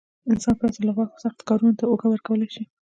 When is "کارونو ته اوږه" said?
1.49-2.07